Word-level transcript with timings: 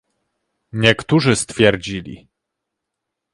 Niektórzy 0.73 1.35
stwierdzili 1.35 2.27